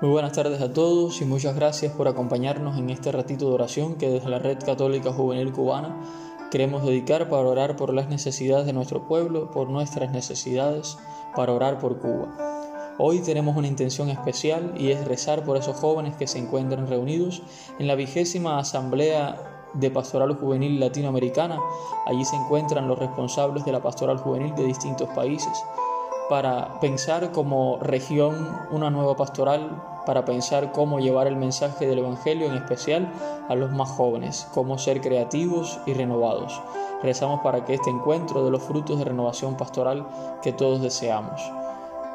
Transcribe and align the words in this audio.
Muy 0.00 0.10
buenas 0.10 0.30
tardes 0.30 0.60
a 0.60 0.72
todos 0.72 1.20
y 1.22 1.24
muchas 1.24 1.56
gracias 1.56 1.92
por 1.92 2.06
acompañarnos 2.06 2.78
en 2.78 2.88
este 2.88 3.10
ratito 3.10 3.48
de 3.48 3.54
oración 3.54 3.96
que 3.96 4.08
desde 4.08 4.30
la 4.30 4.38
Red 4.38 4.58
Católica 4.64 5.12
Juvenil 5.12 5.52
Cubana 5.52 5.96
queremos 6.52 6.84
dedicar 6.84 7.28
para 7.28 7.48
orar 7.48 7.74
por 7.74 7.92
las 7.92 8.08
necesidades 8.08 8.64
de 8.64 8.72
nuestro 8.72 9.08
pueblo, 9.08 9.50
por 9.50 9.68
nuestras 9.68 10.12
necesidades, 10.12 10.96
para 11.34 11.52
orar 11.52 11.80
por 11.80 11.98
Cuba. 11.98 12.94
Hoy 12.96 13.18
tenemos 13.22 13.56
una 13.56 13.66
intención 13.66 14.08
especial 14.08 14.72
y 14.78 14.92
es 14.92 15.04
rezar 15.04 15.42
por 15.42 15.56
esos 15.56 15.76
jóvenes 15.76 16.14
que 16.14 16.28
se 16.28 16.38
encuentran 16.38 16.86
reunidos 16.86 17.42
en 17.80 17.88
la 17.88 17.96
vigésima 17.96 18.60
Asamblea 18.60 19.57
de 19.74 19.90
Pastoral 19.90 20.34
Juvenil 20.34 20.80
Latinoamericana. 20.80 21.58
Allí 22.06 22.24
se 22.24 22.36
encuentran 22.36 22.88
los 22.88 22.98
responsables 22.98 23.64
de 23.64 23.72
la 23.72 23.82
Pastoral 23.82 24.18
Juvenil 24.18 24.54
de 24.54 24.64
distintos 24.64 25.08
países 25.10 25.52
para 26.28 26.78
pensar 26.80 27.32
como 27.32 27.78
región 27.80 28.34
una 28.70 28.90
nueva 28.90 29.16
pastoral, 29.16 29.82
para 30.04 30.24
pensar 30.24 30.72
cómo 30.72 31.00
llevar 31.00 31.26
el 31.26 31.36
mensaje 31.36 31.86
del 31.86 32.00
Evangelio 32.00 32.46
en 32.46 32.54
especial 32.54 33.10
a 33.48 33.54
los 33.54 33.70
más 33.70 33.88
jóvenes, 33.90 34.46
cómo 34.52 34.78
ser 34.78 35.00
creativos 35.00 35.80
y 35.86 35.94
renovados. 35.94 36.60
Rezamos 37.02 37.40
para 37.40 37.64
que 37.64 37.74
este 37.74 37.90
encuentro 37.90 38.44
de 38.44 38.50
los 38.50 38.62
frutos 38.62 38.98
de 38.98 39.06
renovación 39.06 39.56
pastoral 39.56 40.06
que 40.42 40.52
todos 40.52 40.82
deseamos. 40.82 41.40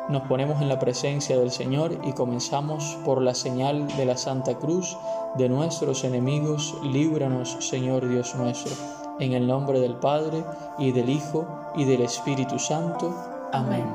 Nos 0.10 0.24
ponemos 0.24 0.62
en 0.62 0.68
la 0.68 0.80
presencia 0.80 1.40
del 1.40 1.50
Señor 1.50 1.98
y 2.04 2.12
comenzamos 2.12 2.98
por 3.06 3.22
la 3.22 3.34
señal 3.34 3.88
de 3.96 4.06
la 4.06 4.18
Santa 4.18 4.56
Cruz 4.56 4.98
de 5.36 5.48
nuestros 5.48 6.04
enemigos, 6.04 6.76
líbranos 6.84 7.58
Señor 7.62 8.10
Dios 8.10 8.36
nuestro, 8.36 8.74
en 9.20 9.32
el 9.32 9.48
nombre 9.48 9.80
del 9.80 9.96
Padre 9.96 10.44
y 10.78 10.92
del 10.92 11.10
Hijo 11.10 11.48
y 11.76 11.86
del 11.86 12.02
Espíritu 12.02 12.60
Santo. 12.60 13.16
Amén. 13.54 13.86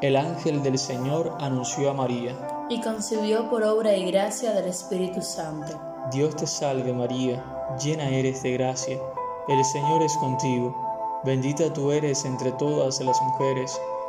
El 0.00 0.16
ángel 0.16 0.62
del 0.62 0.76
Señor 0.76 1.36
anunció 1.38 1.90
a 1.90 1.94
María. 1.94 2.34
Y 2.68 2.80
concibió 2.80 3.48
por 3.48 3.62
obra 3.62 3.96
y 3.96 4.10
gracia 4.10 4.52
del 4.52 4.66
Espíritu 4.66 5.22
Santo. 5.22 5.78
Dios 6.10 6.34
te 6.34 6.48
salve 6.48 6.92
María, 6.92 7.44
llena 7.80 8.08
eres 8.08 8.42
de 8.42 8.52
gracia, 8.52 8.98
el 9.48 9.64
Señor 9.64 10.02
es 10.02 10.16
contigo, 10.16 10.74
bendita 11.24 11.72
tú 11.72 11.92
eres 11.92 12.24
entre 12.24 12.50
todas 12.52 13.00
las 13.00 13.20
mujeres, 13.22 13.80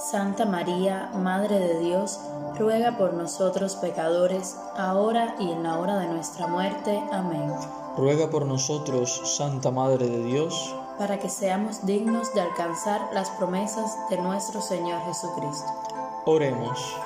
Santa 0.00 0.46
María, 0.46 1.10
Madre 1.12 1.58
de 1.58 1.78
Dios, 1.80 2.20
ruega 2.58 2.96
por 2.96 3.12
nosotros 3.12 3.76
pecadores, 3.76 4.56
ahora 4.74 5.36
y 5.38 5.52
en 5.52 5.62
la 5.62 5.78
hora 5.78 5.98
de 5.98 6.08
nuestra 6.08 6.46
muerte. 6.46 6.98
Amén. 7.12 7.52
Ruega 7.98 8.30
por 8.30 8.46
nosotros, 8.46 9.36
Santa 9.36 9.70
Madre 9.70 10.08
de 10.08 10.24
Dios, 10.24 10.74
para 10.96 11.18
que 11.18 11.28
seamos 11.28 11.84
dignos 11.84 12.32
de 12.32 12.40
alcanzar 12.40 13.10
las 13.12 13.28
promesas 13.32 13.94
de 14.08 14.16
nuestro 14.16 14.62
Señor 14.62 15.02
Jesucristo. 15.04 15.68
Oremos. 16.24 16.96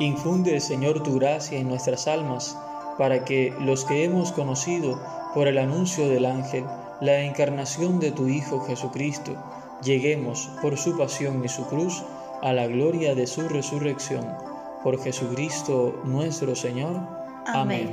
Infunde, 0.00 0.58
Señor, 0.58 1.00
tu 1.04 1.14
gracia 1.14 1.60
en 1.60 1.68
nuestras 1.68 2.08
almas, 2.08 2.58
para 2.98 3.24
que 3.24 3.54
los 3.60 3.84
que 3.84 4.02
hemos 4.02 4.32
conocido 4.32 4.98
por 5.32 5.46
el 5.46 5.58
anuncio 5.58 6.08
del 6.08 6.26
ángel 6.26 6.66
la 7.00 7.20
encarnación 7.20 8.00
de 8.00 8.10
tu 8.10 8.26
Hijo 8.26 8.60
Jesucristo, 8.66 9.36
lleguemos 9.82 10.50
por 10.62 10.76
su 10.76 10.96
pasión 10.96 11.44
y 11.44 11.48
su 11.48 11.66
cruz 11.66 12.02
a 12.42 12.52
la 12.52 12.66
gloria 12.66 13.14
de 13.14 13.26
su 13.26 13.48
resurrección. 13.48 14.26
Por 14.82 15.00
Jesucristo 15.02 16.00
nuestro 16.04 16.54
Señor. 16.54 16.96
Amén. 17.46 17.90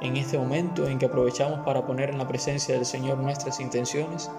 En 0.00 0.16
este 0.16 0.38
momento 0.38 0.86
en 0.86 0.98
que 0.98 1.06
aprovechamos 1.06 1.60
para 1.60 1.86
poner 1.86 2.10
en 2.10 2.18
la 2.18 2.28
presencia 2.28 2.74
del 2.74 2.84
Señor 2.84 3.18
nuestras 3.18 3.60
intenciones, 3.60 4.30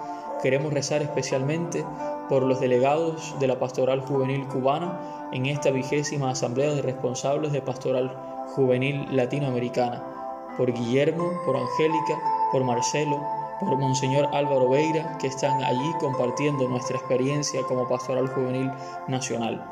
queremos 0.41 0.71
rezar 0.71 1.01
especialmente 1.01 1.83
por 2.29 2.43
los 2.43 2.59
delegados 2.59 3.35
de 3.39 3.47
la 3.47 3.57
Pastoral 3.57 4.01
Juvenil 4.01 4.45
Cubana 4.47 5.29
en 5.31 5.45
esta 5.47 5.71
vigésima 5.71 6.31
Asamblea 6.31 6.73
de 6.73 6.81
Responsables 6.81 7.51
de 7.51 7.61
Pastoral 7.61 8.15
Juvenil 8.55 9.07
Latinoamericana, 9.15 10.03
por 10.57 10.71
Guillermo, 10.71 11.31
por 11.45 11.57
Angélica, 11.57 12.19
por 12.51 12.63
Marcelo, 12.63 13.21
por 13.59 13.77
Monseñor 13.77 14.29
Álvaro 14.33 14.69
Veira, 14.69 15.17
que 15.17 15.27
están 15.27 15.63
allí 15.63 15.91
compartiendo 15.99 16.67
nuestra 16.67 16.97
experiencia 16.97 17.61
como 17.63 17.87
Pastoral 17.87 18.27
Juvenil 18.27 18.71
Nacional, 19.07 19.63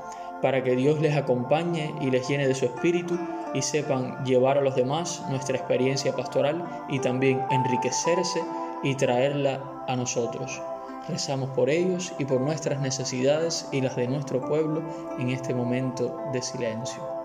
para 0.41 0.63
que 0.63 0.75
Dios 0.75 1.00
les 1.00 1.16
acompañe 1.16 1.94
y 2.01 2.09
les 2.09 2.28
llene 2.28 2.47
de 2.47 2.56
su 2.56 2.66
espíritu 2.66 3.18
y 3.53 3.62
sepan 3.62 4.24
llevar 4.25 4.57
a 4.57 4.62
los 4.62 4.75
demás 4.75 5.24
nuestra 5.29 5.57
experiencia 5.57 6.16
pastoral 6.16 6.85
y 6.90 7.00
también 7.00 7.41
enriquecerse 7.51 8.44
y 8.84 8.95
traerla 8.95 9.62
a 9.88 9.95
nosotros. 9.95 10.62
Rezamos 11.07 11.50
por 11.51 11.69
ellos 11.69 12.13
y 12.18 12.25
por 12.25 12.41
nuestras 12.41 12.81
necesidades 12.81 13.68
y 13.72 13.81
las 13.81 13.95
de 13.95 14.07
nuestro 14.07 14.41
pueblo 14.41 14.81
en 15.19 15.29
este 15.29 15.53
momento 15.53 16.19
de 16.34 16.41
silencio. 16.41 17.25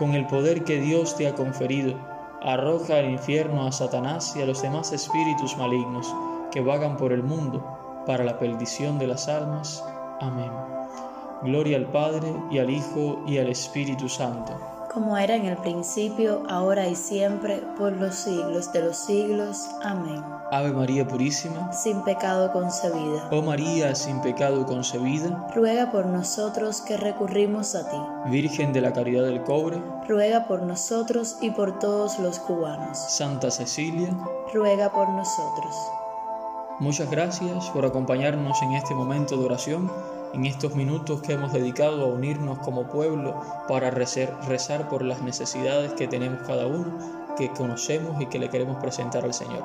con 0.00 0.14
el 0.14 0.26
poder 0.26 0.64
que 0.64 0.80
Dios 0.80 1.14
te 1.14 1.28
ha 1.28 1.34
conferido, 1.34 1.94
arroja 2.40 2.96
al 2.96 3.10
infierno 3.10 3.66
a 3.66 3.70
Satanás 3.70 4.34
y 4.34 4.40
a 4.40 4.46
los 4.46 4.62
demás 4.62 4.92
espíritus 4.92 5.58
malignos 5.58 6.10
que 6.50 6.62
vagan 6.62 6.96
por 6.96 7.12
el 7.12 7.22
mundo 7.22 8.02
para 8.06 8.24
la 8.24 8.38
perdición 8.38 8.98
de 8.98 9.06
las 9.06 9.28
almas. 9.28 9.84
Amén. 10.22 10.50
Gloria 11.42 11.76
al 11.76 11.84
Padre 11.90 12.32
y 12.50 12.56
al 12.56 12.70
Hijo 12.70 13.22
y 13.26 13.36
al 13.36 13.50
Espíritu 13.50 14.08
Santo. 14.08 14.79
Como 14.92 15.16
era 15.16 15.36
en 15.36 15.44
el 15.46 15.56
principio, 15.56 16.42
ahora 16.48 16.88
y 16.88 16.96
siempre, 16.96 17.62
por 17.78 17.92
los 17.92 18.16
siglos 18.16 18.72
de 18.72 18.82
los 18.82 18.96
siglos. 18.96 19.68
Amén. 19.84 20.20
Ave 20.50 20.72
María 20.72 21.06
Purísima, 21.06 21.72
sin 21.72 22.02
pecado 22.02 22.50
concebida. 22.52 23.28
Oh 23.30 23.40
María, 23.40 23.94
sin 23.94 24.20
pecado 24.20 24.66
concebida, 24.66 25.46
ruega 25.54 25.92
por 25.92 26.06
nosotros 26.06 26.80
que 26.80 26.96
recurrimos 26.96 27.76
a 27.76 27.88
ti. 27.88 28.30
Virgen 28.32 28.72
de 28.72 28.80
la 28.80 28.92
Caridad 28.92 29.26
del 29.26 29.44
Cobre, 29.44 29.80
ruega 30.08 30.48
por 30.48 30.62
nosotros 30.62 31.38
y 31.40 31.52
por 31.52 31.78
todos 31.78 32.18
los 32.18 32.40
cubanos. 32.40 32.98
Santa 32.98 33.52
Cecilia, 33.52 34.10
ruega 34.52 34.90
por 34.90 35.08
nosotros. 35.10 35.72
Muchas 36.80 37.08
gracias 37.08 37.70
por 37.70 37.84
acompañarnos 37.84 38.60
en 38.62 38.72
este 38.72 38.94
momento 38.94 39.36
de 39.36 39.44
oración 39.44 39.88
en 40.32 40.46
estos 40.46 40.74
minutos 40.74 41.22
que 41.22 41.32
hemos 41.32 41.52
dedicado 41.52 42.04
a 42.04 42.06
unirnos 42.06 42.58
como 42.58 42.88
pueblo 42.88 43.40
para 43.68 43.90
rezar, 43.90 44.88
por 44.88 45.02
las 45.02 45.22
necesidades 45.22 45.92
que 45.94 46.08
tenemos 46.08 46.46
cada 46.46 46.66
uno, 46.66 47.34
que 47.36 47.50
conocemos 47.50 48.20
y 48.20 48.26
que 48.26 48.38
le 48.38 48.50
queremos 48.50 48.76
presentar 48.76 49.24
al 49.24 49.34
Señor. 49.34 49.64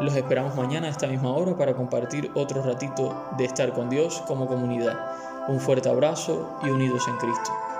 Los 0.00 0.14
esperamos 0.14 0.54
mañana 0.56 0.88
a 0.88 0.90
esta 0.90 1.06
misma 1.06 1.32
hora 1.32 1.56
para 1.56 1.74
compartir 1.74 2.30
otro 2.34 2.62
ratito 2.62 3.14
de 3.38 3.44
estar 3.44 3.72
con 3.72 3.90
Dios 3.90 4.22
como 4.26 4.46
comunidad. 4.46 4.98
Un 5.48 5.60
fuerte 5.60 5.88
abrazo 5.88 6.56
y 6.62 6.70
unidos 6.70 7.06
en 7.08 7.16
Cristo. 7.16 7.71